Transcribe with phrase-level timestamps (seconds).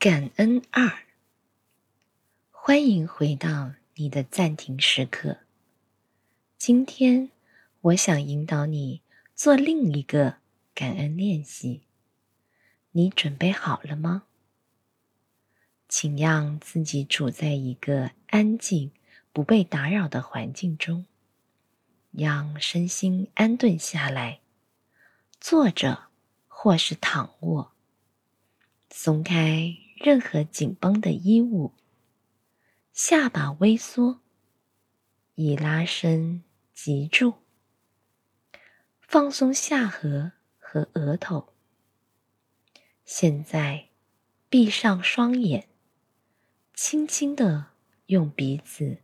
[0.00, 1.00] 感恩二，
[2.50, 5.40] 欢迎回到你的暂停时刻。
[6.56, 7.30] 今天，
[7.82, 9.02] 我想引导你
[9.34, 10.36] 做另一个
[10.74, 11.82] 感恩练习。
[12.92, 14.22] 你准备好了吗？
[15.86, 18.92] 请让自己处在一个安静、
[19.34, 21.04] 不被打扰的环境中，
[22.10, 24.40] 让身心安顿下来，
[25.38, 26.04] 坐着
[26.48, 27.72] 或是躺卧，
[28.88, 29.76] 松开。
[30.02, 31.74] 任何紧绷的衣物，
[32.90, 34.22] 下巴微缩，
[35.34, 36.42] 以拉伸
[36.72, 37.34] 脊柱，
[39.02, 41.52] 放松下颌和额头。
[43.04, 43.90] 现在，
[44.48, 45.68] 闭上双眼，
[46.72, 47.66] 轻轻的
[48.06, 49.02] 用鼻子，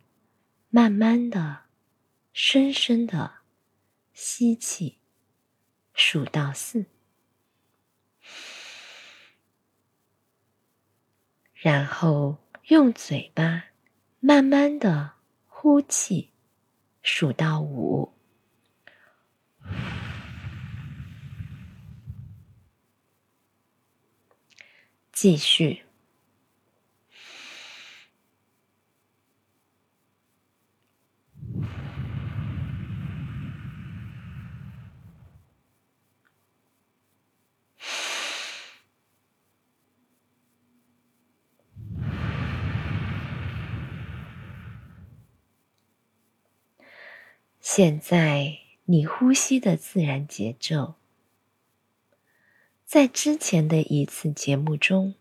[0.70, 1.64] 慢慢的、
[2.32, 3.40] 深深的
[4.14, 4.96] 吸气，
[5.92, 6.86] 数到四。
[11.66, 13.64] 然后用嘴巴
[14.20, 15.14] 慢慢的
[15.48, 16.30] 呼气，
[17.02, 18.12] 数到五，
[25.10, 25.85] 继续。
[47.76, 50.94] 现在你呼吸的自然节奏，
[52.86, 55.14] 在之前的一次节目中，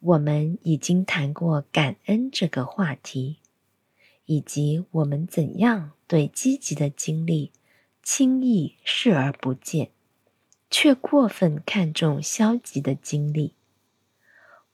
[0.00, 3.38] 我们已经谈过感恩这个话题，
[4.26, 7.50] 以及我们怎样对积极的经历
[8.02, 9.88] 轻易视而不见，
[10.68, 13.54] 却过分看重消极的经历。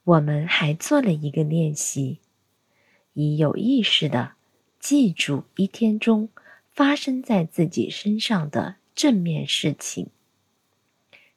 [0.02, 2.18] 我们还做了一个练习，
[3.12, 4.32] 以有意识的
[4.80, 6.28] 记住一天中。
[6.80, 10.08] 发生在自己身上的正面事情。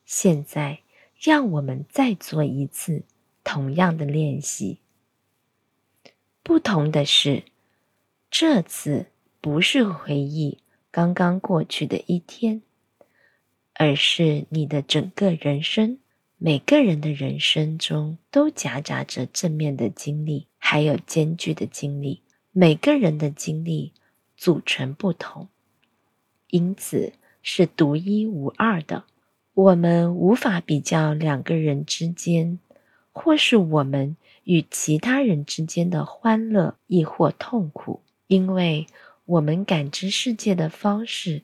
[0.05, 0.79] 现在，
[1.19, 3.03] 让我们再做一次
[3.43, 4.77] 同样的练习。
[6.43, 7.43] 不同的是，
[8.31, 9.07] 这次
[9.41, 10.59] 不是回忆
[10.89, 12.61] 刚刚过去的一天，
[13.73, 15.99] 而是你的整个人生。
[16.37, 22.21] 每个人的人生中都夹杂着正面的经历，还有艰巨的经历。
[22.53, 23.91] 每个人的经历。
[24.35, 25.47] 组成不同，
[26.49, 29.05] 因此是独一无二的。
[29.53, 32.59] 我们无法比较两个人之间，
[33.11, 38.87] 或是我们与其他人之间的欢乐亦或痛苦，因为
[39.25, 41.43] 我们感知世界的方式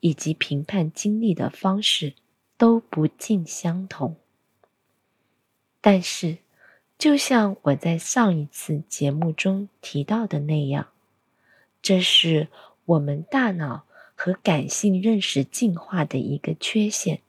[0.00, 2.14] 以及评判经历的方式
[2.56, 4.16] 都不尽相同。
[5.80, 6.38] 但是，
[6.96, 10.88] 就像我在上一次节目中提到的那样。
[11.88, 12.48] 这是
[12.84, 17.22] 我们大脑和感性认识进化的一个缺陷，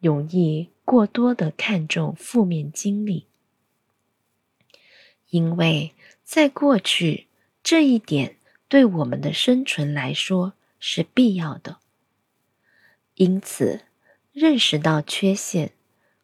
[0.00, 3.26] 容易过多的看重负面经历，
[5.28, 7.26] 因为在过去
[7.62, 11.76] 这一点对我们的生存来说是必要的。
[13.16, 13.82] 因此，
[14.32, 15.72] 认识到缺陷，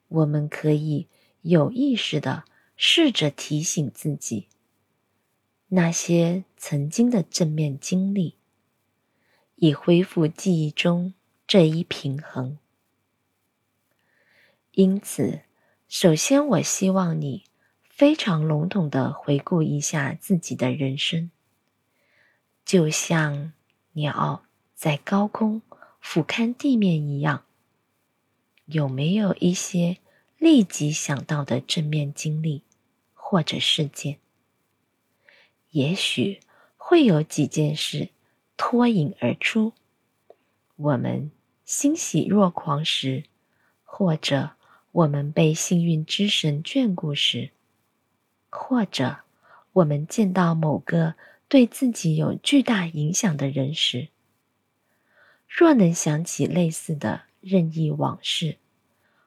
[0.09, 1.07] 我们可以
[1.43, 2.45] 有意识的
[2.79, 4.47] 试着提醒自己。
[5.73, 8.35] 那些曾经的正面经历，
[9.55, 11.15] 以恢复记忆中
[11.47, 12.59] 这一平衡。
[14.73, 15.43] 因此，
[15.89, 17.45] 首先我希望你
[17.85, 21.31] 非常笼统的回顾一下自己的人生，
[22.65, 23.53] 就像
[23.93, 24.43] 鸟
[24.75, 25.63] 在高空
[26.01, 27.45] 俯瞰地面一样。
[28.67, 29.99] 有没有一些
[30.37, 32.65] 立即想到的正面经历
[33.15, 34.19] 或者事件？
[35.71, 36.41] 也许
[36.77, 38.09] 会有几件事
[38.57, 39.73] 脱颖而出，
[40.77, 41.31] 我们
[41.65, 43.25] 欣喜若狂时，
[43.85, 44.51] 或者
[44.91, 47.51] 我们被幸运之神眷顾时，
[48.49, 49.19] 或者
[49.73, 51.15] 我们见到某个
[51.47, 54.09] 对自己有巨大影响的人时，
[55.47, 58.57] 若能想起类似的任意往事，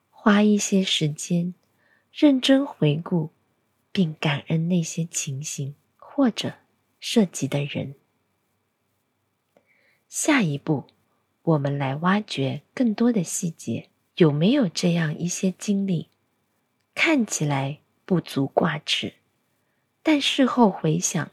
[0.10, 1.54] 花一些时间
[2.12, 3.30] 认真回顾，
[3.94, 5.76] 并感恩那些情形。
[6.16, 6.54] 或者
[7.00, 7.96] 涉及的人。
[10.08, 10.86] 下一步，
[11.42, 13.90] 我们来挖掘更多的细节。
[14.18, 16.10] 有没有这样一些经历，
[16.94, 19.16] 看起来不足挂齿，
[20.04, 21.32] 但事后回想，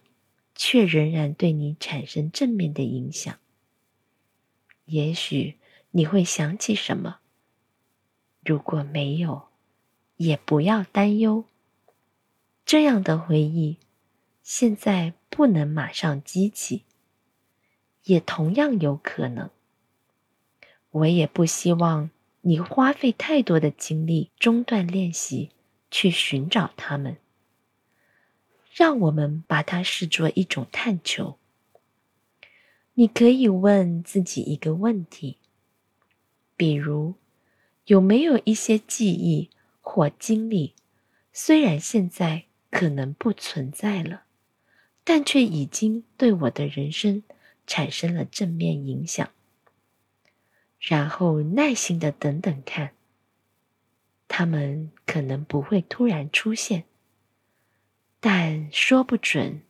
[0.55, 3.39] 却仍然对你产生正面的影响？
[4.87, 5.59] 也许
[5.91, 7.19] 你会想起什么？
[8.43, 9.49] 如果没有，
[10.17, 11.45] 也不要担忧，
[12.65, 13.77] 这样的回忆
[14.43, 16.85] 现在不能马上激起，
[18.05, 19.51] 也同样有可能。
[20.91, 22.11] 我也不希望
[22.41, 25.51] 你花费太多的精力中断练习
[25.91, 27.17] 去寻找他们。
[28.73, 31.39] 让我们把它视作一种探求。
[32.95, 35.39] 你可以问自己一个问题，
[36.57, 37.15] 比如
[37.87, 39.51] 有没有一些记忆
[39.81, 40.75] 或经历，
[41.33, 44.25] 虽然现在可能不存在了，
[45.05, 47.23] 但却已经对我的人生
[47.67, 49.29] 产生了正面影响。
[50.79, 52.93] 然后耐心的等等看，
[54.29, 56.85] 他们可能不会突然出现。
[58.19, 59.63] 但说不准，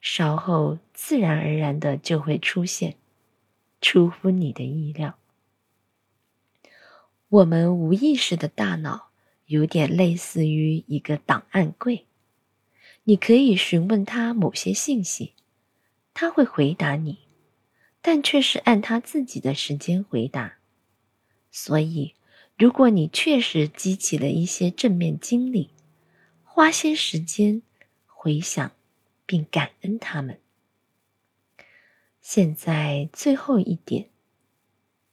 [0.00, 2.96] 稍后自然而然的就会出现，
[3.80, 5.18] 出乎你的意料。
[7.28, 9.10] 我们无意识的大脑
[9.46, 12.06] 有点类似于一个档案柜，
[13.04, 15.34] 你可以询问他某些信息，
[16.14, 17.18] 他会回答你，
[18.00, 20.56] 但却是按他自己的时间回答。
[21.50, 22.14] 所以，
[22.56, 25.70] 如果你确实激起了一些正面经历，
[26.42, 27.62] 花些时间
[28.06, 28.72] 回想，
[29.26, 30.40] 并感恩他们。
[32.22, 34.08] 现在最后一点，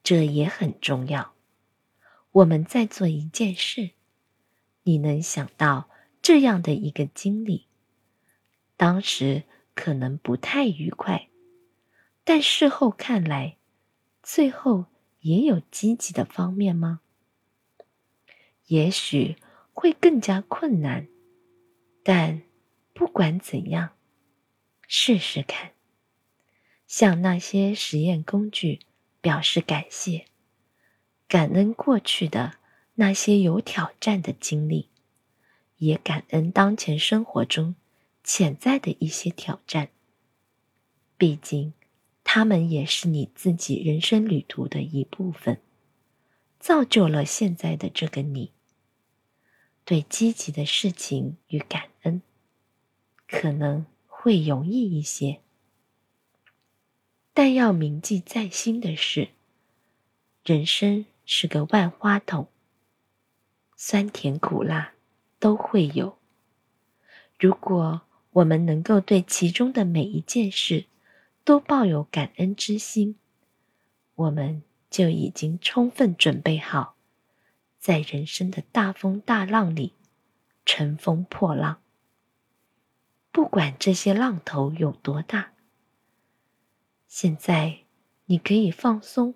[0.02, 1.34] 这也很重要。
[2.32, 3.90] 我们在做一件事，
[4.84, 5.90] 你能想到
[6.22, 7.68] 这样的一个经历，
[8.81, 9.44] 当时
[9.75, 11.30] 可能不太愉快，
[12.24, 13.57] 但事后看来，
[14.24, 14.88] 最后
[15.19, 17.01] 也有积极的方面吗？
[18.66, 19.36] 也许
[19.72, 21.07] 会更加困难。
[22.01, 22.42] 但
[22.92, 23.92] 不管怎样，
[24.88, 25.74] 试试看，
[26.88, 28.80] 向那些实验工具
[29.22, 30.25] 表示感谢，
[31.27, 32.56] 感恩过去的
[32.95, 34.89] 那些有挑战的经历，
[35.77, 37.75] 也感恩当前生活中
[38.24, 39.90] 潜在的一些挑战。
[41.18, 41.74] 毕竟，
[42.24, 45.62] 他们也是你自己人生旅途的一部分，
[46.60, 48.52] 造就了现在的这个你。
[49.84, 52.22] 对积极的事情与感恩，
[53.28, 55.42] 可能会容易一些，
[57.34, 59.30] 但要铭记在心的是，
[60.46, 62.48] 人生是个万花筒，
[63.76, 64.94] 酸甜苦辣
[65.40, 66.18] 都会有。
[67.40, 70.86] 如果我们能够对其中的每一件事
[71.44, 73.18] 都抱有感恩之心，
[74.16, 76.95] 我们就已经充分准备好。
[77.78, 79.94] 在人生的大风大浪里，
[80.66, 81.81] 乘风破浪。
[83.31, 85.54] 不管这些浪头有多大，
[87.07, 87.80] 现在
[88.25, 89.34] 你可以放松，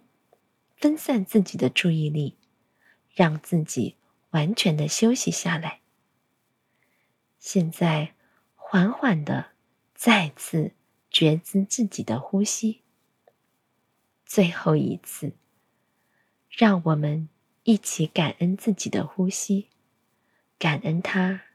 [0.75, 2.37] 分散自己的注意力，
[3.13, 3.95] 让自己
[4.31, 5.81] 完全的休息下来。
[7.39, 8.14] 现在，
[8.67, 9.51] 缓缓的
[9.93, 10.73] 再次
[11.09, 12.81] 觉知自己的呼吸。
[14.25, 15.33] 最后一次，
[16.49, 17.29] 让我们。
[17.67, 19.69] 一起感恩自己的呼吸，
[20.59, 21.45] 感恩它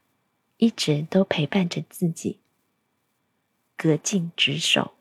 [0.56, 2.40] 一直都陪伴着自己，
[3.78, 4.94] 恪尽职守，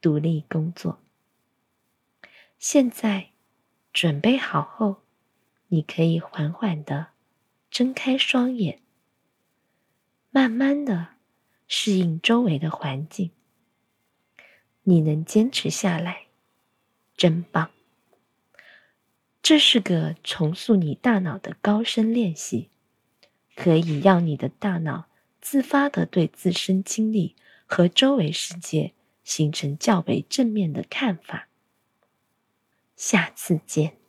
[0.00, 1.00] 独立工作。
[2.60, 3.30] 现在
[3.92, 5.02] 准备好后，
[5.66, 7.08] 你可以缓缓的
[7.72, 8.80] 睁开双眼，
[10.30, 11.16] 慢慢的
[11.72, 13.30] 适应周围的环境。
[14.82, 16.26] 你能坚持下来，
[17.16, 17.70] 真棒。
[19.40, 22.70] 这是个重塑你大脑的高深练习，
[23.54, 25.06] 可以让你的大脑
[25.40, 27.36] 自发的对自身经历
[27.66, 31.46] 和周围世界形成较为正面的看法。
[32.96, 33.99] 下次见。